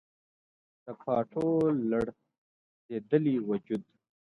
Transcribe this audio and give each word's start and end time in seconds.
د 0.83 0.85
پاڼو 1.01 1.47
لړزیدلی 1.89 3.35
وجود 3.49 3.83